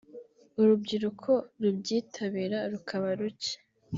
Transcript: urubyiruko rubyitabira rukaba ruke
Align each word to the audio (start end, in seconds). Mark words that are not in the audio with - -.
urubyiruko 0.59 1.31
rubyitabira 1.61 2.59
rukaba 2.71 3.09
ruke 3.19 3.53